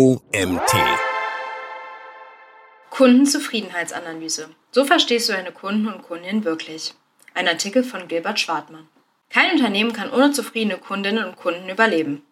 [0.00, 0.76] OMT.
[2.90, 4.48] Kundenzufriedenheitsanalyse.
[4.70, 6.94] So verstehst du deine Kunden und Kundinnen wirklich.
[7.34, 8.88] Ein Artikel von Gilbert Schwartmann.
[9.28, 12.22] Kein Unternehmen kann ohne zufriedene Kundinnen und Kunden überleben.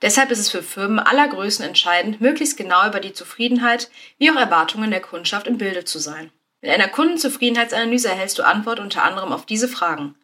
[0.00, 4.36] Deshalb ist es für Firmen aller Größen entscheidend, möglichst genau über die Zufriedenheit wie auch
[4.36, 6.30] Erwartungen der Kundschaft im Bilde zu sein.
[6.62, 10.14] Mit einer Kundenzufriedenheitsanalyse erhältst du Antwort unter anderem auf diese Fragen.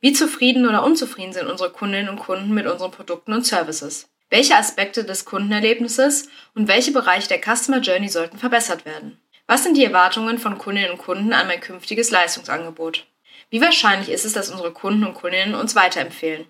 [0.00, 4.08] Wie zufrieden oder unzufrieden sind unsere Kundinnen und Kunden mit unseren Produkten und Services?
[4.30, 9.20] Welche Aspekte des Kundenerlebnisses und welche Bereiche der Customer Journey sollten verbessert werden?
[9.48, 13.06] Was sind die Erwartungen von Kundinnen und Kunden an mein künftiges Leistungsangebot?
[13.50, 16.46] Wie wahrscheinlich ist es, dass unsere Kunden und Kundinnen uns weiterempfehlen?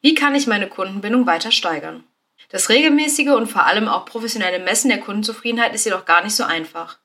[0.00, 2.04] Wie kann ich meine Kundenbindung weiter steigern?
[2.48, 6.44] Das regelmäßige und vor allem auch professionelle Messen der Kundenzufriedenheit ist jedoch gar nicht so
[6.44, 6.98] einfach.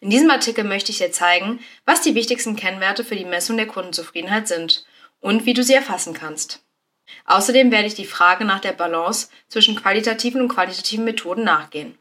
[0.00, 3.66] In diesem Artikel möchte ich dir zeigen, was die wichtigsten Kennwerte für die Messung der
[3.66, 4.86] Kundenzufriedenheit sind
[5.20, 6.65] und wie du sie erfassen kannst.
[7.24, 11.98] Außerdem werde ich die Frage nach der Balance zwischen qualitativen und quantitativen Methoden nachgehen.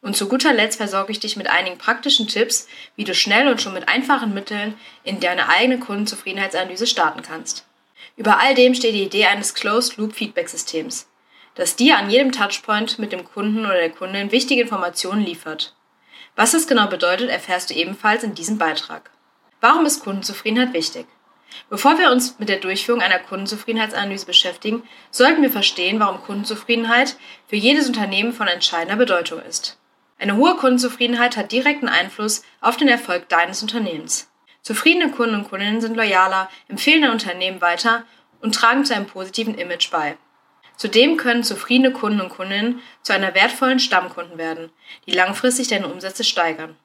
[0.00, 3.62] Und zu guter Letzt versorge ich dich mit einigen praktischen Tipps, wie du schnell und
[3.62, 7.64] schon mit einfachen Mitteln in deine eigene Kundenzufriedenheitsanalyse starten kannst.
[8.16, 11.08] Über all dem steht die Idee eines Closed-Loop-Feedback-Systems,
[11.54, 15.74] das dir an jedem Touchpoint mit dem Kunden oder der Kundin wichtige Informationen liefert.
[16.36, 19.10] Was das genau bedeutet, erfährst du ebenfalls in diesem Beitrag.
[19.60, 21.06] Warum ist Kundenzufriedenheit wichtig?
[21.70, 27.16] Bevor wir uns mit der Durchführung einer Kundenzufriedenheitsanalyse beschäftigen, sollten wir verstehen, warum Kundenzufriedenheit
[27.46, 29.78] für jedes Unternehmen von entscheidender Bedeutung ist.
[30.18, 34.30] Eine hohe Kundenzufriedenheit hat direkten Einfluss auf den Erfolg deines Unternehmens.
[34.62, 38.04] Zufriedene Kunden und Kundinnen sind loyaler, empfehlen dein Unternehmen weiter
[38.40, 40.16] und tragen zu einem positiven Image bei.
[40.76, 44.70] Zudem können zufriedene Kunden und Kundinnen zu einer wertvollen Stammkunden werden,
[45.06, 46.76] die langfristig deine Umsätze steigern.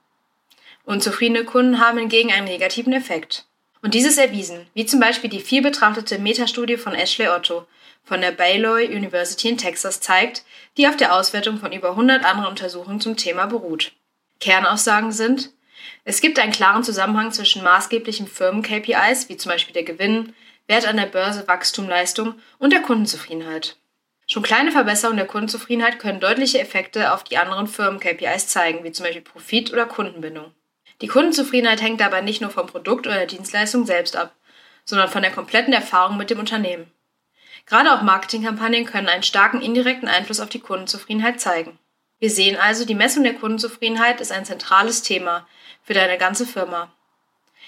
[0.85, 3.45] Unzufriedene Kunden haben hingegen einen negativen Effekt.
[3.81, 7.65] Und dies ist erwiesen, wie zum Beispiel die viel betrachtete Metastudie von Ashley Otto
[8.03, 10.43] von der Baylor University in Texas zeigt,
[10.77, 13.91] die auf der Auswertung von über 100 anderen Untersuchungen zum Thema beruht.
[14.39, 15.51] Kernaussagen sind,
[16.03, 20.33] es gibt einen klaren Zusammenhang zwischen maßgeblichen Firmen-KPIs, wie zum Beispiel der Gewinn,
[20.67, 23.77] Wert an der Börse, Wachstum, Leistung und der Kundenzufriedenheit.
[24.27, 29.05] Schon kleine Verbesserungen der Kundenzufriedenheit können deutliche Effekte auf die anderen Firmen-KPIs zeigen, wie zum
[29.05, 30.51] Beispiel Profit oder Kundenbindung.
[31.01, 34.35] Die Kundenzufriedenheit hängt dabei nicht nur vom Produkt oder der Dienstleistung selbst ab,
[34.83, 36.91] sondern von der kompletten Erfahrung mit dem Unternehmen.
[37.65, 41.77] Gerade auch Marketingkampagnen können einen starken indirekten Einfluss auf die Kundenzufriedenheit zeigen.
[42.19, 45.47] Wir sehen also, die Messung der Kundenzufriedenheit ist ein zentrales Thema
[45.83, 46.91] für deine ganze Firma.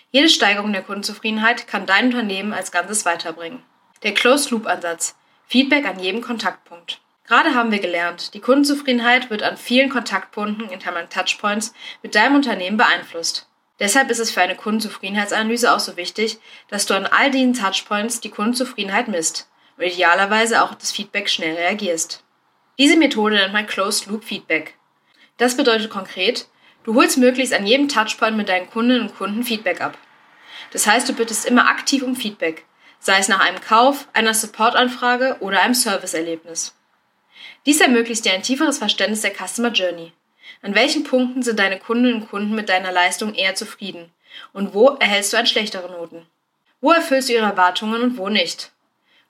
[0.09, 3.63] Jede Steigerung der Kundenzufriedenheit kann dein Unternehmen als Ganzes weiterbringen.
[4.03, 5.15] Der Closed-Loop-Ansatz.
[5.47, 6.99] Feedback an jedem Kontaktpunkt.
[7.31, 12.75] Gerade haben wir gelernt, die Kundenzufriedenheit wird an vielen Kontaktpunkten in Touchpoints mit deinem Unternehmen
[12.75, 13.47] beeinflusst.
[13.79, 18.19] Deshalb ist es für eine Kundenzufriedenheitsanalyse auch so wichtig, dass du an all diesen Touchpoints
[18.19, 22.21] die Kundenzufriedenheit misst und idealerweise auch das Feedback schnell reagierst.
[22.77, 24.75] Diese Methode nennt man Closed Loop Feedback.
[25.37, 26.49] Das bedeutet konkret,
[26.83, 29.97] du holst möglichst an jedem Touchpoint mit deinen Kundinnen und Kunden Feedback ab.
[30.71, 32.65] Das heißt, du bittest immer aktiv um Feedback,
[32.99, 36.75] sei es nach einem Kauf, einer Supportanfrage oder einem Serviceerlebnis.
[37.65, 40.13] Dies ermöglicht dir ein tieferes Verständnis der Customer Journey.
[40.63, 44.11] An welchen Punkten sind deine Kundinnen und Kunden mit deiner Leistung eher zufrieden?
[44.51, 46.25] Und wo erhältst du ein schlechtere Noten?
[46.81, 48.71] Wo erfüllst du ihre Erwartungen und wo nicht?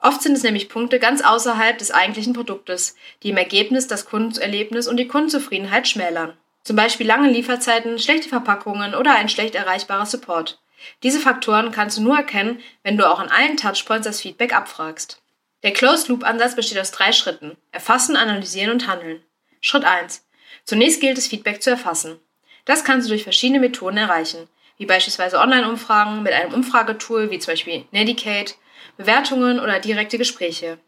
[0.00, 4.88] Oft sind es nämlich Punkte ganz außerhalb des eigentlichen Produktes, die im Ergebnis das Kundenerlebnis
[4.88, 6.36] und die Kundenzufriedenheit schmälern.
[6.64, 10.58] Zum Beispiel lange Lieferzeiten, schlechte Verpackungen oder ein schlecht erreichbarer Support.
[11.02, 15.21] Diese Faktoren kannst du nur erkennen, wenn du auch an allen Touchpoints das Feedback abfragst.
[15.62, 17.56] Der Closed-Loop-Ansatz besteht aus drei Schritten.
[17.70, 19.22] Erfassen, analysieren und handeln.
[19.60, 20.26] Schritt 1.
[20.64, 22.18] Zunächst gilt es, Feedback zu erfassen.
[22.64, 27.52] Das kannst du durch verschiedene Methoden erreichen, wie beispielsweise Online-Umfragen mit einem Umfragetool wie zum
[27.52, 28.56] Beispiel Nedicate,
[28.96, 30.78] Bewertungen oder direkte Gespräche.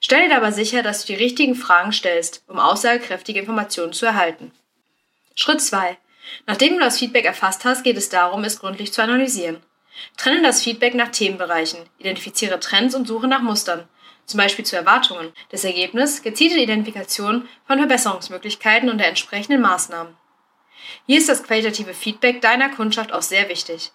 [0.00, 4.52] Stell dir dabei sicher, dass du die richtigen Fragen stellst, um aussagekräftige Informationen zu erhalten.
[5.34, 5.96] Schritt 2.
[6.46, 9.62] Nachdem du das Feedback erfasst hast, geht es darum, es gründlich zu analysieren.
[10.16, 13.88] Trenne das Feedback nach Themenbereichen, identifiziere Trends und suche nach Mustern,
[14.30, 15.32] zum Beispiel zu Erwartungen.
[15.50, 20.16] Das Ergebnis gezielte Identifikation von Verbesserungsmöglichkeiten und der entsprechenden Maßnahmen.
[21.06, 23.92] Hier ist das qualitative Feedback deiner Kundschaft auch sehr wichtig.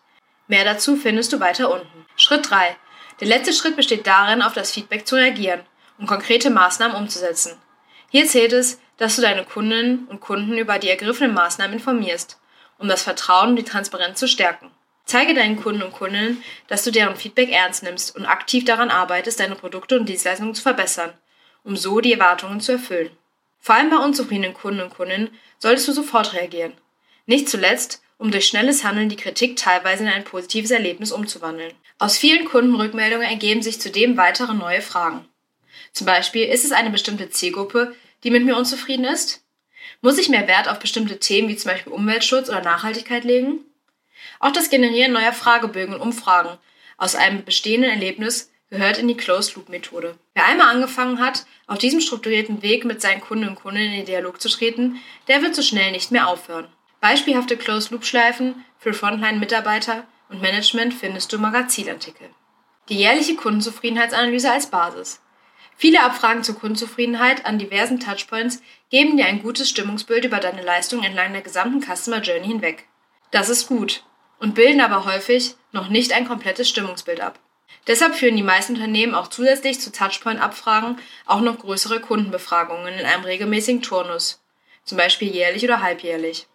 [0.48, 2.06] Mehr dazu findest du weiter unten.
[2.16, 2.76] Schritt 3.
[3.20, 5.62] Der letzte Schritt besteht darin, auf das Feedback zu reagieren
[5.98, 7.58] und konkrete Maßnahmen umzusetzen.
[8.10, 12.40] Hier zählt es, dass du deine Kundinnen und Kunden über die ergriffenen Maßnahmen informierst,
[12.78, 14.72] um das Vertrauen und die Transparenz zu stärken.
[15.06, 19.40] Zeige deinen Kunden und Kundinnen, dass du deren Feedback ernst nimmst und aktiv daran arbeitest,
[19.40, 21.14] deine Produkte und Dienstleistungen zu verbessern,
[21.64, 23.12] um so die Erwartungen zu erfüllen.
[23.60, 25.30] Vor allem bei unzufriedenen Kunden und Kundinnen
[25.60, 26.74] solltest du sofort reagieren.
[27.28, 31.74] Nicht zuletzt, um durch schnelles Handeln die Kritik teilweise in ein positives Erlebnis umzuwandeln.
[31.98, 35.28] Aus vielen Kundenrückmeldungen ergeben sich zudem weitere neue Fragen.
[35.92, 39.44] Zum Beispiel, ist es eine bestimmte Zielgruppe, die mit mir unzufrieden ist?
[40.02, 43.66] Muss ich mehr Wert auf bestimmte Themen wie zum Beispiel Umweltschutz oder Nachhaltigkeit legen?
[44.40, 46.58] Auch das Generieren neuer Fragebögen und Umfragen
[46.98, 50.18] aus einem bestehenden Erlebnis gehört in die Closed-Loop-Methode.
[50.34, 54.06] Wer einmal angefangen hat, auf diesem strukturierten Weg mit seinen Kunden und Kundinnen in den
[54.06, 56.68] Dialog zu treten, der wird so schnell nicht mehr aufhören.
[57.02, 62.30] Beispielhafte Closed-Loop-Schleifen für Frontline-Mitarbeiter und Management findest du im Magazinartikel.
[62.90, 65.22] Die jährliche Kundenzufriedenheitsanalyse als Basis.
[65.78, 71.04] Viele Abfragen zur Kundenzufriedenheit an diversen Touchpoints geben dir ein gutes Stimmungsbild über deine Leistung
[71.04, 72.88] entlang der gesamten Customer Journey hinweg.
[73.32, 74.04] Das ist gut
[74.40, 77.40] und bilden aber häufig noch nicht ein komplettes Stimmungsbild ab.
[77.88, 83.24] Deshalb führen die meisten Unternehmen auch zusätzlich zu Touchpoint-Abfragen auch noch größere Kundenbefragungen in einem
[83.24, 84.42] regelmäßigen Turnus,
[84.84, 86.48] zum Beispiel jährlich oder halbjährlich.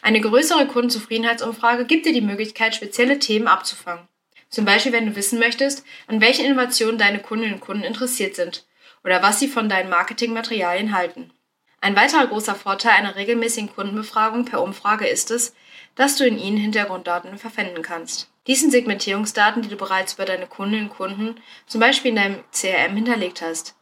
[0.00, 4.08] Eine größere Kundenzufriedenheitsumfrage gibt dir die Möglichkeit, spezielle Themen abzufangen.
[4.48, 8.66] Zum Beispiel, wenn du wissen möchtest, an welchen Innovationen deine Kundinnen und Kunden interessiert sind
[9.04, 11.32] oder was sie von deinen Marketingmaterialien halten.
[11.80, 15.54] Ein weiterer großer Vorteil einer regelmäßigen Kundenbefragung per Umfrage ist es,
[15.94, 18.28] dass du in ihnen Hintergrunddaten verwenden kannst.
[18.46, 21.36] Dies sind Segmentierungsdaten, die du bereits über deine Kundinnen und Kunden
[21.66, 23.74] zum Beispiel in deinem CRM hinterlegt hast,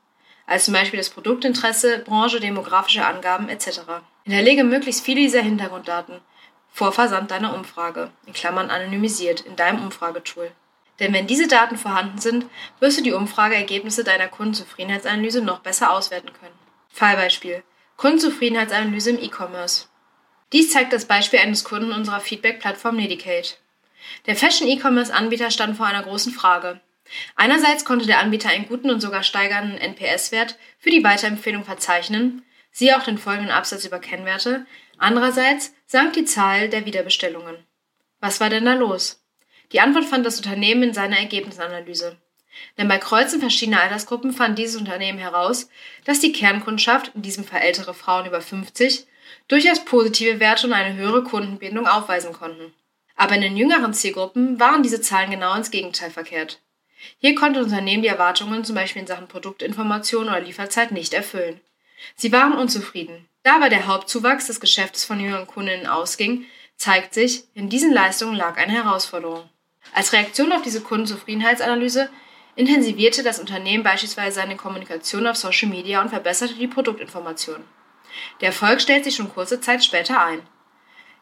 [0.47, 3.81] als zum Beispiel das Produktinteresse, Branche, demografische Angaben etc.
[4.25, 6.21] Hinterlege möglichst viele dieser Hintergrunddaten
[6.73, 10.53] vor Versand deiner Umfrage, in Klammern anonymisiert, in deinem Umfragetool.
[11.01, 12.45] Denn wenn diese Daten vorhanden sind,
[12.79, 16.55] wirst du die Umfrageergebnisse deiner Kundenzufriedenheitsanalyse noch besser auswerten können.
[16.91, 17.63] Fallbeispiel.
[17.97, 19.87] Kundenzufriedenheitsanalyse im E-Commerce.
[20.53, 23.59] Dies zeigt das Beispiel eines Kunden unserer Feedback-Plattform Nedicate.
[24.27, 26.81] Der Fashion-E-Commerce-Anbieter stand vor einer großen Frage.
[27.37, 32.43] Einerseits konnte der Anbieter einen guten und sogar steigernden NPS-Wert für die Weiterempfehlung verzeichnen,
[32.73, 34.67] siehe auch den folgenden Absatz über Kennwerte,
[34.99, 37.57] andererseits sank die Zahl der Wiederbestellungen.
[38.21, 39.25] Was war denn da los?
[39.73, 42.17] Die Antwort fand das Unternehmen in seiner Ergebnisanalyse.
[42.77, 45.69] Denn bei Kreuzen verschiedener Altersgruppen fand dieses Unternehmen heraus,
[46.05, 49.07] dass die Kernkundschaft, in diesem Fall ältere Frauen über 50,
[49.49, 52.73] durchaus positive Werte und eine höhere Kundenbindung aufweisen konnten.
[53.17, 56.61] Aber in den jüngeren Zielgruppen waren diese Zahlen genau ins Gegenteil verkehrt.
[57.19, 61.61] Hier konnte Unternehmen die Erwartungen zum Beispiel in Sachen Produktinformation oder Lieferzeit nicht erfüllen.
[62.17, 63.29] Sie waren unzufrieden.
[63.43, 66.47] Da aber der Hauptzuwachs des Geschäftes von jüngeren Kundinnen ausging,
[66.77, 69.49] zeigt sich, in diesen Leistungen lag eine Herausforderung.
[69.95, 72.11] Als Reaktion auf diese Kundenzufriedenheitsanalyse
[72.57, 77.65] intensivierte das Unternehmen beispielsweise seine Kommunikation auf Social Media und verbesserte die Produktinformation.
[78.41, 80.41] Der Erfolg stellt sich schon kurze Zeit später ein.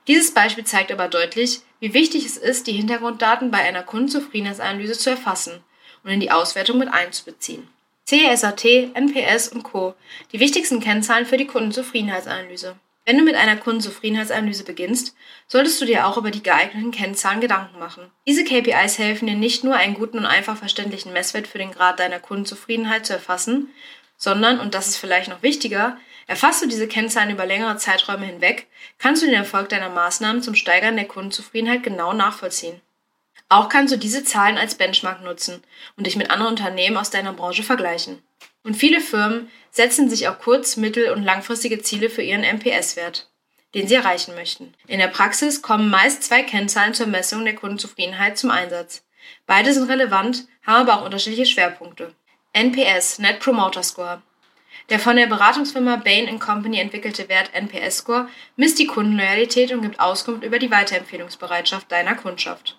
[0.06, 5.10] Dieses Beispiel zeigt aber deutlich, wie wichtig es ist, die Hintergrunddaten bei einer Kundenzufriedenheitsanalyse zu
[5.10, 5.62] erfassen
[6.02, 7.68] und in die Auswertung mit einzubeziehen.
[8.06, 8.64] CSAT,
[8.94, 9.94] NPS und Co.
[10.32, 12.76] Die wichtigsten Kennzahlen für die Kundenzufriedenheitsanalyse.
[13.04, 15.14] Wenn du mit einer Kundenzufriedenheitsanalyse beginnst,
[15.46, 18.10] solltest du dir auch über die geeigneten Kennzahlen Gedanken machen.
[18.26, 22.00] Diese KPIs helfen dir nicht nur, einen guten und einfach verständlichen Messwert für den Grad
[22.00, 23.70] deiner Kundenzufriedenheit zu erfassen,
[24.18, 28.68] sondern, und das ist vielleicht noch wichtiger, erfasst du diese Kennzahlen über längere Zeiträume hinweg,
[28.98, 32.80] kannst du den Erfolg deiner Maßnahmen zum Steigern der Kundenzufriedenheit genau nachvollziehen.
[33.48, 35.64] Auch kannst du diese Zahlen als Benchmark nutzen
[35.96, 38.22] und dich mit anderen Unternehmen aus deiner Branche vergleichen.
[38.62, 43.28] Und viele Firmen setzen sich auch kurz-, mittel- und langfristige Ziele für ihren MPS-Wert,
[43.74, 44.74] den sie erreichen möchten.
[44.86, 49.02] In der Praxis kommen meist zwei Kennzahlen zur Messung der Kundenzufriedenheit zum Einsatz.
[49.46, 52.14] Beide sind relevant, haben aber auch unterschiedliche Schwerpunkte.
[52.52, 54.22] NPS, Net Promoter Score.
[54.90, 60.44] Der von der Beratungsfirma Bain Company entwickelte Wert NPS-Score misst die Kundenloyalität und gibt Auskunft
[60.44, 62.78] über die Weiterempfehlungsbereitschaft deiner Kundschaft.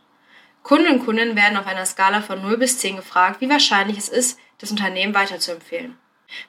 [0.64, 4.10] Kunden und Kundinnen werden auf einer Skala von 0 bis 10 gefragt, wie wahrscheinlich es
[4.10, 5.98] ist, das Unternehmen weiterzuempfehlen.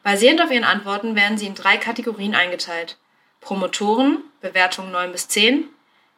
[0.03, 2.99] Basierend auf ihren Antworten werden sie in drei Kategorien eingeteilt.
[3.41, 5.69] Promotoren, Bewertung 9 bis 10,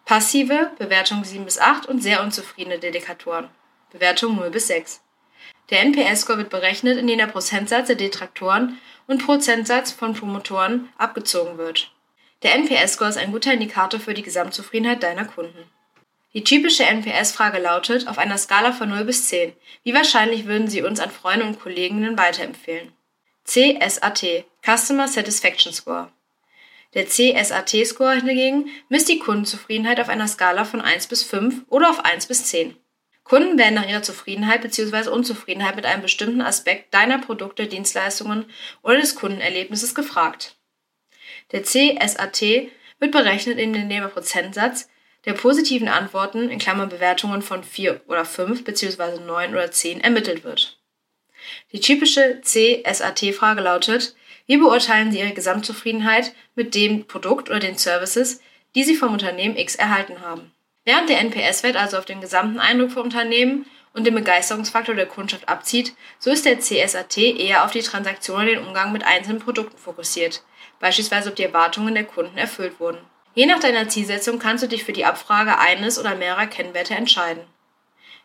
[0.05, 3.49] passive, Bewertung 7 bis 8 und sehr unzufriedene Dedikatoren,
[3.93, 5.00] Bewertung 0 bis 6.
[5.71, 8.78] Der NPS-Score wird berechnet, indem der Prozentsatz der Detraktoren
[9.12, 11.92] und Prozentsatz von Promotoren abgezogen wird.
[12.42, 15.71] Der NPS-Score ist ein guter Indikator für die Gesamtzufriedenheit deiner Kunden.
[16.35, 19.52] Die typische NPS-Frage lautet auf einer Skala von 0 bis 10.
[19.85, 22.92] Wie wahrscheinlich würden Sie uns an Freunde und Kolleginnen weiterempfehlen?
[23.45, 26.11] CSAT, Customer Satisfaction Score.
[26.95, 32.04] Der CSAT-Score hingegen misst die Kundenzufriedenheit auf einer Skala von 1 bis 5 oder auf
[32.04, 32.76] 1 bis 10.
[33.25, 35.09] Kunden werden nach ihrer Zufriedenheit bzw.
[35.09, 38.47] Unzufriedenheit mit einem bestimmten Aspekt deiner Produkte, Dienstleistungen
[38.83, 40.57] oder des Kundenerlebnisses gefragt.
[41.52, 42.43] Der CSAT
[42.99, 44.88] wird berechnet, indem der Prozentsatz
[45.25, 49.21] der positiven Antworten in Klammern Bewertungen von 4 oder 5 bzw.
[49.21, 50.79] 9 oder 10 ermittelt wird.
[51.73, 54.14] Die typische CSAT-Frage lautet,
[54.47, 58.41] wie beurteilen Sie Ihre Gesamtzufriedenheit mit dem Produkt oder den Services,
[58.75, 60.52] die Sie vom Unternehmen X erhalten haben?
[60.85, 65.49] Während der NPS-Wert also auf den gesamten Eindruck vom Unternehmen und den Begeisterungsfaktor der Kundschaft
[65.49, 69.79] abzieht, so ist der CSAT eher auf die Transaktion und den Umgang mit einzelnen Produkten
[69.79, 70.43] fokussiert,
[70.81, 72.99] beispielsweise ob die Erwartungen der Kunden erfüllt wurden.
[73.35, 77.45] Je nach deiner Zielsetzung kannst du dich für die Abfrage eines oder mehrerer Kennwerte entscheiden.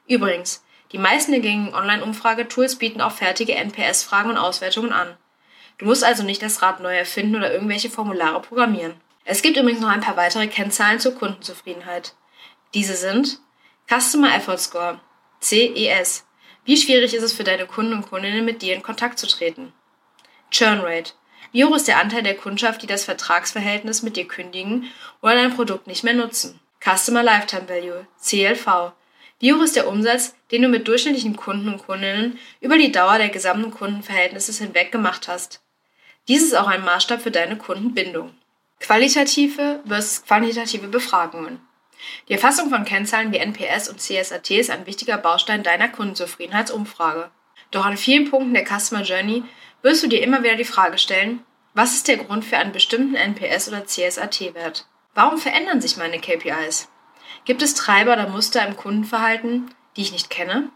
[0.07, 5.15] Übrigens, die meisten der gängigen Online-Umfragetools bieten auch fertige NPS-Fragen und Auswertungen an.
[5.77, 8.95] Du musst also nicht das Rad neu erfinden oder irgendwelche Formulare programmieren.
[9.25, 12.13] Es gibt übrigens noch ein paar weitere Kennzahlen zur Kundenzufriedenheit.
[12.73, 13.39] Diese sind
[13.89, 14.99] Customer Effort Score,
[15.41, 16.25] CES.
[16.65, 19.71] Wie schwierig ist es für deine Kunden und Kundinnen, mit dir in Kontakt zu treten?
[20.51, 21.13] Churn Rate.
[21.53, 25.55] Wie hoch ist der Anteil der Kundschaft, die das Vertragsverhältnis mit dir kündigen oder dein
[25.55, 26.59] Produkt nicht mehr nutzen?
[26.83, 28.91] Customer Lifetime Value, CLV.
[29.39, 33.17] Wie hoch ist der Umsatz, den du mit durchschnittlichen Kunden und Kundinnen über die Dauer
[33.17, 35.61] der gesamten Kundenverhältnisses hinweg gemacht hast?
[36.27, 38.35] Dies ist auch ein Maßstab für deine Kundenbindung.
[38.79, 41.61] Qualitative versus quantitative Befragungen.
[42.27, 47.31] Die Erfassung von Kennzahlen wie NPS und CSAT ist ein wichtiger Baustein deiner Kundenzufriedenheitsumfrage.
[47.71, 49.43] Doch an vielen Punkten der Customer Journey
[49.81, 53.15] wirst du dir immer wieder die Frage stellen, was ist der Grund für einen bestimmten
[53.15, 54.87] NPS oder CSAT-Wert?
[55.13, 56.89] Warum verändern sich meine KPIs?
[57.45, 60.69] Gibt es Treiber oder Muster im Kundenverhalten, die ich nicht kenne?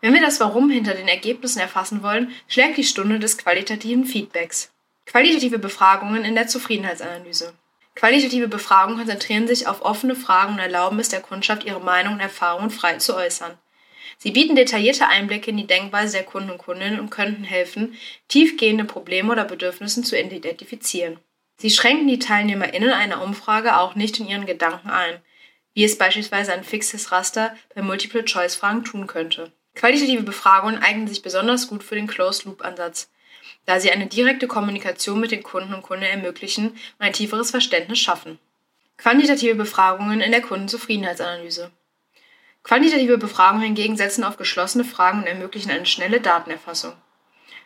[0.00, 4.72] Wenn wir das Warum hinter den Ergebnissen erfassen wollen, schlägt die Stunde des qualitativen Feedbacks.
[5.06, 7.54] Qualitative Befragungen in der Zufriedenheitsanalyse.
[7.94, 12.20] Qualitative Befragungen konzentrieren sich auf offene Fragen und erlauben es der Kundschaft, ihre Meinung und
[12.20, 13.58] Erfahrungen frei zu äußern.
[14.18, 17.96] Sie bieten detaillierte Einblicke in die Denkweise der Kunden und Kundinnen und könnten helfen,
[18.28, 21.18] tiefgehende Probleme oder Bedürfnisse zu identifizieren.
[21.56, 25.20] Sie schränken die TeilnehmerInnen einer Umfrage auch nicht in ihren Gedanken ein,
[25.74, 29.52] wie es beispielsweise ein fixes Raster bei Multiple-Choice-Fragen tun könnte.
[29.74, 33.10] Qualitative Befragungen eignen sich besonders gut für den Closed-Loop-Ansatz,
[33.66, 37.98] da sie eine direkte Kommunikation mit den Kunden und Kunden ermöglichen und ein tieferes Verständnis
[37.98, 38.38] schaffen.
[38.96, 41.70] Quantitative Befragungen in der Kundenzufriedenheitsanalyse.
[42.62, 46.92] Quantitative Befragungen hingegen setzen auf geschlossene Fragen und ermöglichen eine schnelle Datenerfassung.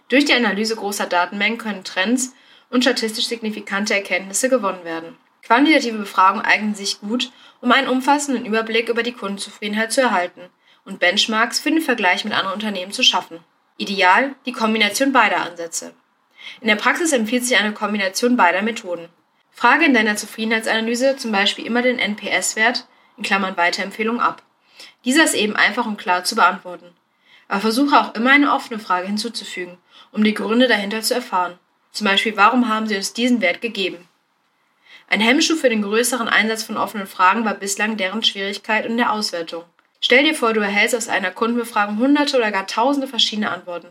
[0.09, 2.35] Durch die Analyse großer Datenmengen können Trends
[2.71, 5.17] und statistisch signifikante Erkenntnisse gewonnen werden.
[5.43, 10.43] Quantitative Befragungen eignen sich gut, um einen umfassenden Überblick über die Kundenzufriedenheit zu erhalten
[10.85, 13.41] und Benchmarks für den Vergleich mit anderen Unternehmen zu schaffen.
[13.79, 15.93] Ideal die Kombination beider Ansätze.
[16.61, 19.09] In der Praxis empfiehlt sich eine Kombination beider Methoden.
[19.51, 24.43] Frage in deiner Zufriedenheitsanalyse zum Beispiel immer den NPS-Wert in Klammern Weiterempfehlung ab.
[25.05, 26.95] Dieser ist eben einfach und klar zu beantworten.
[27.49, 29.79] Aber versuche auch immer eine offene Frage hinzuzufügen,
[30.13, 31.59] um die Gründe dahinter zu erfahren.
[31.93, 34.09] Zum Beispiel, warum haben sie uns diesen Wert gegeben?
[35.09, 39.13] Ein Hemmschuh für den größeren Einsatz von offenen Fragen war bislang deren Schwierigkeit in der
[39.13, 39.65] Auswertung.
[40.07, 43.89] Stell dir vor, du erhältst aus einer Kundenbefragung hunderte oder gar tausende verschiedene Antworten.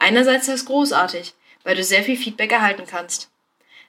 [0.00, 3.30] Einerseits ist das großartig, weil du sehr viel Feedback erhalten kannst.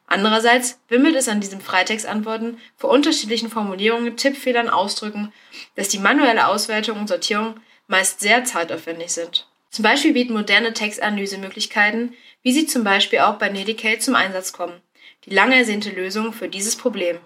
[0.05, 5.33] Andererseits wimmelt es an diesen Freitextantworten vor unterschiedlichen Formulierungen, Tippfehlern, Ausdrücken,
[5.73, 9.47] dass die manuelle Auswertung und Sortierung meist sehr zeitaufwendig sind.
[9.71, 14.79] Zum Beispiel bieten moderne Textanalysemöglichkeiten, wie sie zum Beispiel auch bei Nedicate zum Einsatz kommen,
[15.25, 17.17] die lange ersehnte Lösung für dieses Problem.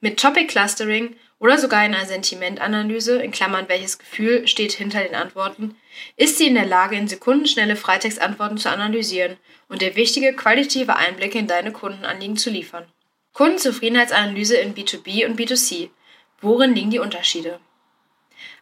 [0.00, 5.76] Mit Topic Clustering oder sogar einer Sentimentanalyse, in Klammern welches Gefühl steht hinter den Antworten,
[6.16, 9.36] ist sie in der Lage, in sekundenschnelle Freitextantworten zu analysieren
[9.68, 12.86] und dir wichtige qualitative Einblicke in deine Kundenanliegen zu liefern.
[13.34, 15.90] Kundenzufriedenheitsanalyse in B2B und B2C.
[16.40, 17.60] Worin liegen die Unterschiede?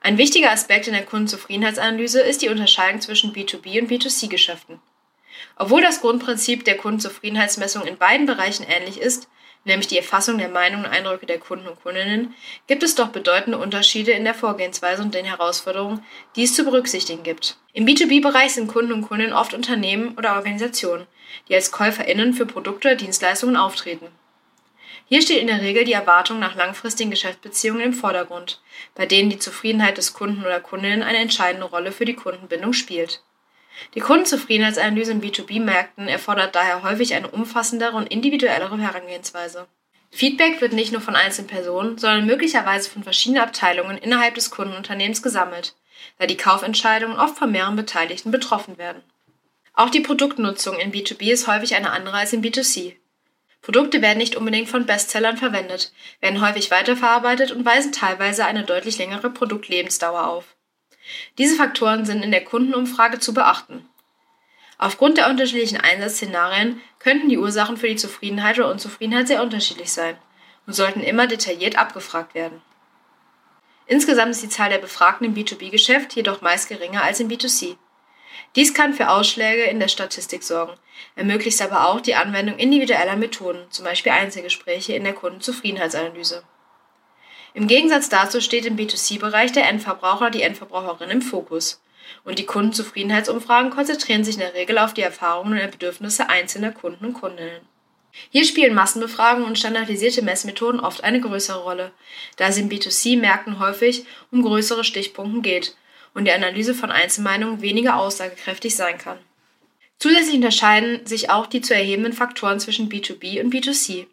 [0.00, 4.80] Ein wichtiger Aspekt in der Kundenzufriedenheitsanalyse ist die Unterscheidung zwischen B2B und B2C-Geschäften.
[5.56, 9.28] Obwohl das Grundprinzip der Kundenzufriedenheitsmessung in beiden Bereichen ähnlich ist,
[9.66, 12.35] nämlich die Erfassung der Meinungen und Eindrücke der Kunden und Kundinnen,
[12.66, 16.04] gibt es doch bedeutende Unterschiede in der Vorgehensweise und den Herausforderungen,
[16.35, 17.56] die es zu berücksichtigen gibt.
[17.73, 21.06] Im B2B-Bereich sind Kunden und Kundinnen oft Unternehmen oder Organisationen,
[21.49, 24.06] die als KäuferInnen für Produkte oder Dienstleistungen auftreten.
[25.08, 28.61] Hier steht in der Regel die Erwartung nach langfristigen Geschäftsbeziehungen im Vordergrund,
[28.96, 33.23] bei denen die Zufriedenheit des Kunden oder Kundinnen eine entscheidende Rolle für die Kundenbindung spielt.
[33.95, 39.66] Die Kundenzufriedenheitsanalyse in B2B-Märkten erfordert daher häufig eine umfassendere und individuellere Herangehensweise.
[40.11, 45.23] Feedback wird nicht nur von einzelnen Personen, sondern möglicherweise von verschiedenen Abteilungen innerhalb des Kundenunternehmens
[45.23, 45.75] gesammelt,
[46.18, 49.02] da die Kaufentscheidungen oft von mehreren Beteiligten betroffen werden.
[49.75, 52.97] Auch die Produktnutzung in B2B ist häufig eine andere als in B2C.
[53.61, 58.97] Produkte werden nicht unbedingt von Bestsellern verwendet, werden häufig weiterverarbeitet und weisen teilweise eine deutlich
[58.97, 60.55] längere Produktlebensdauer auf.
[61.38, 63.88] Diese Faktoren sind in der Kundenumfrage zu beachten.
[64.78, 70.16] Aufgrund der unterschiedlichen Einsatzszenarien könnten die Ursachen für die Zufriedenheit oder Unzufriedenheit sehr unterschiedlich sein
[70.66, 72.60] und sollten immer detailliert abgefragt werden.
[73.86, 77.76] Insgesamt ist die Zahl der Befragten im B2B-Geschäft jedoch meist geringer als im B2C.
[78.54, 80.75] Dies kann für Ausschläge in der Statistik sorgen,
[81.14, 86.42] ermöglicht aber auch die Anwendung individueller Methoden, zum Beispiel Einzelgespräche in der Kundenzufriedenheitsanalyse.
[87.56, 91.80] Im Gegensatz dazu steht im B2C-Bereich der Endverbraucher, die Endverbraucherin im Fokus.
[92.22, 97.06] Und die Kundenzufriedenheitsumfragen konzentrieren sich in der Regel auf die Erfahrungen und Bedürfnisse einzelner Kunden
[97.06, 97.62] und Kundinnen.
[98.28, 101.92] Hier spielen Massenbefragungen und standardisierte Messmethoden oft eine größere Rolle,
[102.36, 105.76] da es in B2C-Märkten häufig um größere Stichpunkte geht
[106.12, 109.16] und die Analyse von Einzelmeinungen weniger aussagekräftig sein kann.
[109.98, 114.08] Zusätzlich unterscheiden sich auch die zu erhebenden Faktoren zwischen B2B und B2C.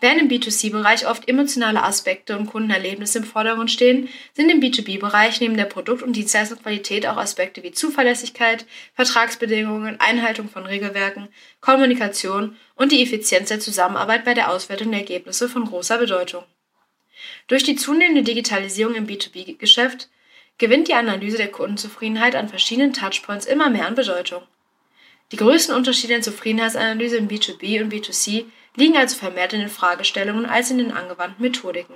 [0.00, 5.56] Während im B2C-Bereich oft emotionale Aspekte und Kundenerlebnisse im Vordergrund stehen, sind im B2B-Bereich neben
[5.56, 8.64] der Produkt- und Dienstleistungsqualität auch Aspekte wie Zuverlässigkeit,
[8.94, 11.28] Vertragsbedingungen, Einhaltung von Regelwerken,
[11.60, 16.44] Kommunikation und die Effizienz der Zusammenarbeit bei der Auswertung der Ergebnisse von großer Bedeutung.
[17.48, 20.08] Durch die zunehmende Digitalisierung im B2B-Geschäft
[20.58, 24.42] gewinnt die Analyse der Kundenzufriedenheit an verschiedenen Touchpoints immer mehr an Bedeutung.
[25.32, 28.46] Die größten Unterschiede in Zufriedenheitsanalyse im B2B und B2C
[28.78, 31.94] liegen also vermehrt in den Fragestellungen als in den angewandten Methodiken.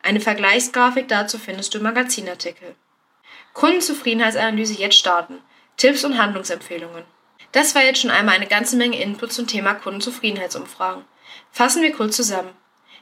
[0.00, 2.76] Eine Vergleichsgrafik dazu findest du im Magazinartikel.
[3.52, 5.38] Kundenzufriedenheitsanalyse jetzt starten.
[5.76, 7.02] Tipps und Handlungsempfehlungen.
[7.50, 11.04] Das war jetzt schon einmal eine ganze Menge Input zum Thema Kundenzufriedenheitsumfragen.
[11.50, 12.50] Fassen wir kurz zusammen.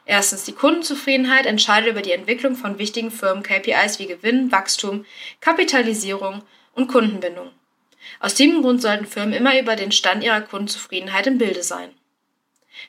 [0.07, 5.05] Erstens, die Kundenzufriedenheit entscheidet über die Entwicklung von wichtigen Firmen-KPIs wie Gewinn, Wachstum,
[5.43, 6.43] Kapitalisierung
[6.73, 7.51] und Kundenbindung.
[8.21, 11.91] Aus diesem Grund sollten Firmen immer über den Stand ihrer Kundenzufriedenheit im Bilde sein.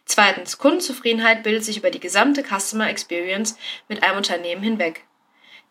[0.05, 5.05] Zweitens, Kundenzufriedenheit bildet sich über die gesamte Customer Experience mit einem Unternehmen hinweg.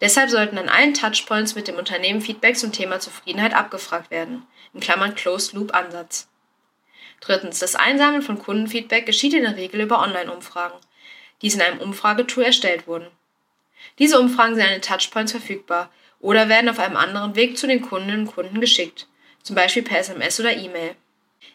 [0.01, 4.81] Deshalb sollten an allen Touchpoints mit dem Unternehmen Feedback zum Thema Zufriedenheit abgefragt werden, in
[4.81, 6.29] Klammern Closed-Loop-Ansatz.
[7.21, 10.79] Drittens, das Einsammeln von Kundenfeedback geschieht in der Regel über Online-Umfragen,
[11.43, 13.09] die in einem Umfragetool erstellt wurden.
[13.99, 17.83] Diese Umfragen sind an den Touchpoints verfügbar oder werden auf einem anderen Weg zu den
[17.83, 19.09] Kundinnen und Kunden geschickt,
[19.43, 20.95] zum Beispiel per SMS oder E-Mail.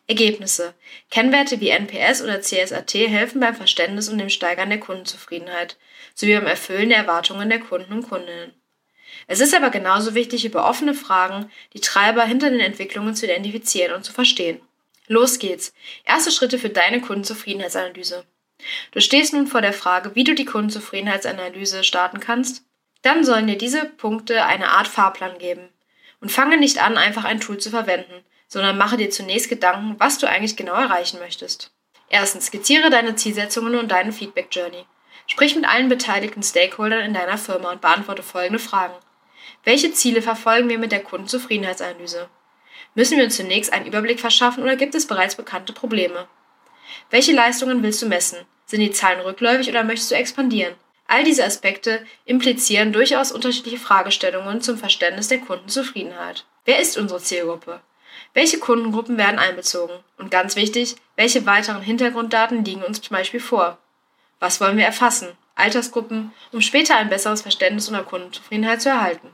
[0.08, 0.74] Ergebnisse.
[1.10, 5.78] Kennwerte wie NPS oder CSAT helfen beim Verständnis und dem Steigern der Kundenzufriedenheit
[6.14, 8.54] sowie beim Erfüllen der Erwartungen der Kunden und Kundinnen.
[9.28, 13.94] Es ist aber genauso wichtig, über offene Fragen die Treiber hinter den Entwicklungen zu identifizieren
[13.94, 14.60] und zu verstehen.
[15.08, 15.74] Los geht's.
[16.06, 18.26] Erste Schritte für deine Kundenzufriedenheitsanalyse.
[18.92, 22.64] Du stehst nun vor der Frage, wie du die Kundenzufriedenheitsanalyse starten kannst.
[23.02, 25.70] Dann sollen dir diese Punkte eine Art Fahrplan geben.
[26.22, 28.24] Und fange nicht an, einfach ein Tool zu verwenden,
[28.54, 31.72] sondern mache dir zunächst Gedanken, was du eigentlich genau erreichen möchtest.
[32.08, 34.86] Erstens, skizziere deine Zielsetzungen und deine Feedback Journey.
[35.26, 38.94] Sprich mit allen beteiligten Stakeholdern in deiner Firma und beantworte folgende Fragen.
[39.64, 42.30] Welche Ziele verfolgen wir mit der Kundenzufriedenheitsanalyse?
[42.94, 46.28] Müssen wir uns zunächst einen Überblick verschaffen oder gibt es bereits bekannte Probleme?
[47.10, 48.38] Welche Leistungen willst du messen?
[48.68, 50.76] Sind die Zahlen rückläufig oder möchtest du expandieren?
[51.08, 56.46] All diese Aspekte implizieren durchaus unterschiedliche Fragestellungen zum Verständnis der Kundenzufriedenheit.
[56.66, 57.82] Wer ist unsere Zielgruppe?
[58.34, 59.96] Welche Kundengruppen werden einbezogen?
[60.18, 63.78] Und ganz wichtig, welche weiteren Hintergrunddaten liegen uns zum Beispiel vor?
[64.40, 65.30] Was wollen wir erfassen?
[65.56, 69.30] Altersgruppen, um später ein besseres Verständnis unserer Kundenzufriedenheit zu erhalten.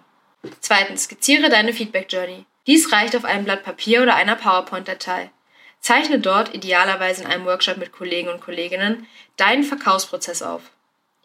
[0.59, 2.45] Zweitens, skizziere deine Feedback Journey.
[2.67, 5.31] Dies reicht auf einem Blatt Papier oder einer PowerPoint-Datei.
[5.81, 10.61] Zeichne dort, idealerweise in einem Workshop mit Kollegen und Kolleginnen, deinen Verkaufsprozess auf.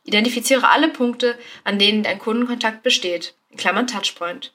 [0.05, 4.54] Identifiziere alle Punkte, an denen dein Kundenkontakt besteht, in Klammern Touchpoint.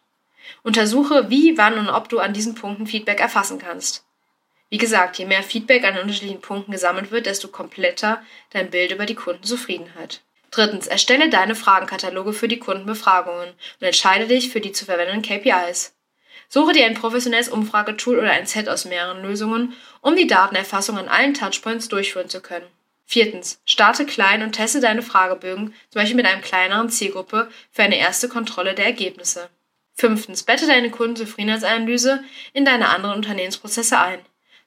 [0.63, 4.05] Untersuche, wie, wann und ob du an diesen Punkten Feedback erfassen kannst.
[4.69, 9.05] Wie gesagt, je mehr Feedback an unterschiedlichen Punkten gesammelt wird, desto kompletter dein Bild über
[9.05, 10.21] die Kundenzufriedenheit.
[10.51, 15.95] Drittens, erstelle deine Fragenkataloge für die Kundenbefragungen und entscheide dich für die zu verwendenden KPIs.
[16.47, 21.07] Suche dir ein professionelles Umfragetool oder ein Set aus mehreren Lösungen, um die Datenerfassung an
[21.07, 22.65] allen Touchpoints durchführen zu können.
[23.05, 27.97] Viertens, starte klein und teste deine Fragebögen, zum Beispiel mit einer kleineren Zielgruppe, für eine
[27.97, 29.49] erste Kontrolle der Ergebnisse.
[29.99, 34.19] Fünftens, bette deine Kundenzufriedenheitsanalyse in deine anderen Unternehmensprozesse ein.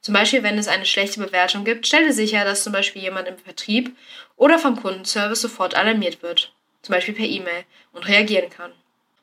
[0.03, 3.39] Zum Beispiel, wenn es eine schlechte Bewertung gibt, stelle sicher, dass zum Beispiel jemand im
[3.39, 3.97] Vertrieb
[4.37, 8.73] oder vom Kundenservice sofort alarmiert wird, zum Beispiel per E-Mail, und reagieren kann.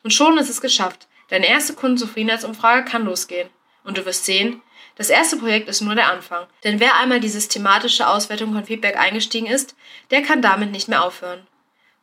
[0.01, 1.07] Und schon ist es geschafft.
[1.29, 3.49] Deine erste Kundenzufriedenheitsumfrage kann losgehen.
[3.83, 4.63] Und du wirst sehen,
[4.95, 6.47] das erste Projekt ist nur der Anfang.
[6.63, 9.75] Denn wer einmal die systematische Auswertung von Feedback eingestiegen ist,
[10.09, 11.45] der kann damit nicht mehr aufhören.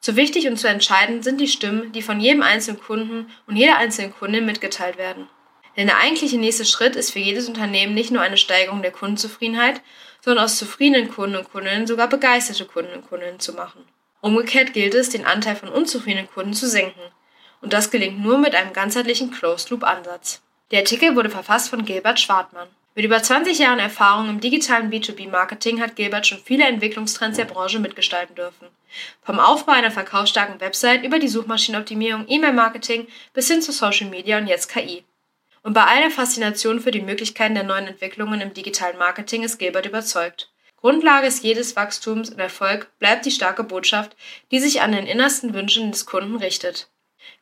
[0.00, 3.76] So wichtig und so entscheidend sind die Stimmen, die von jedem einzelnen Kunden und jeder
[3.76, 5.28] einzelnen Kundin mitgeteilt werden.
[5.76, 9.82] Denn der eigentliche nächste Schritt ist für jedes Unternehmen nicht nur eine Steigerung der Kundenzufriedenheit,
[10.22, 13.84] sondern aus zufriedenen Kunden und Kundinnen sogar begeisterte Kunden und Kundinnen zu machen.
[14.20, 17.00] Umgekehrt gilt es, den Anteil von unzufriedenen Kunden zu senken.
[17.60, 20.42] Und das gelingt nur mit einem ganzheitlichen Closed-Loop-Ansatz.
[20.70, 22.68] Der Artikel wurde verfasst von Gilbert Schwartmann.
[22.96, 27.78] Mit über 20 Jahren Erfahrung im digitalen B2B-Marketing hat Gilbert schon viele Entwicklungstrends der Branche
[27.78, 28.68] mitgestalten dürfen.
[29.20, 34.46] Vom Aufbau einer verkaufsstarken Website über die Suchmaschinenoptimierung, E-Mail-Marketing bis hin zu Social Media und
[34.46, 35.04] jetzt KI.
[35.62, 39.58] Und bei all der Faszination für die Möglichkeiten der neuen Entwicklungen im digitalen Marketing ist
[39.58, 40.50] Gilbert überzeugt.
[40.78, 44.16] Grundlage ist jedes Wachstums und Erfolg bleibt die starke Botschaft,
[44.50, 46.88] die sich an den innersten Wünschen des Kunden richtet.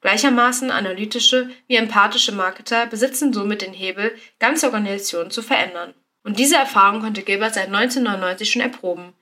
[0.01, 5.94] Gleichermaßen analytische wie empathische Marketer besitzen somit den Hebel, ganze Organisationen zu verändern.
[6.23, 9.12] Und diese Erfahrung konnte Gilbert seit 1999 schon erproben,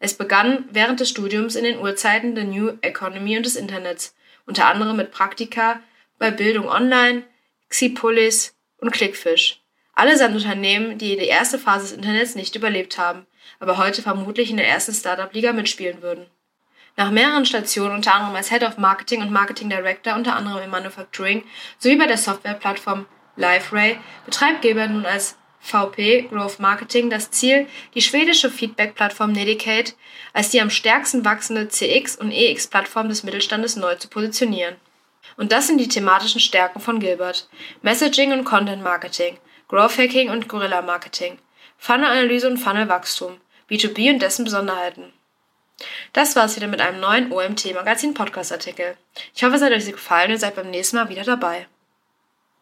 [0.00, 4.14] Es begann während des Studiums in den Urzeiten der New Economy und des Internets,
[4.46, 5.80] unter anderem mit Praktika
[6.18, 7.24] bei Bildung Online,
[7.68, 9.60] Xipolis und Clickfish.
[9.94, 13.26] Allesamt Unternehmen, die die erste Phase des Internets nicht überlebt haben,
[13.58, 16.26] aber heute vermutlich in der ersten Startup-Liga mitspielen würden.
[16.98, 20.70] Nach mehreren Stationen, unter anderem als Head of Marketing und Marketing Director, unter anderem im
[20.70, 21.44] Manufacturing,
[21.78, 23.06] sowie bei der Softwareplattform
[23.36, 29.94] LiveRay, betreibt Gilbert nun als VP Growth Marketing das Ziel, die schwedische Feedback-Plattform Nedicate
[30.32, 34.74] als die am stärksten wachsende CX- und EX-Plattform des Mittelstandes neu zu positionieren.
[35.36, 37.48] Und das sind die thematischen Stärken von Gilbert.
[37.80, 41.38] Messaging und Content Marketing, Growth Hacking und Gorilla Marketing,
[41.78, 43.36] Funnel-Analyse und Funnel-Wachstum,
[43.70, 45.12] B2B und dessen Besonderheiten.
[46.12, 48.96] Das war's wieder mit einem neuen OMT Magazin Podcast Artikel.
[49.34, 51.66] Ich hoffe, es hat euch gefallen und seid beim nächsten Mal wieder dabei.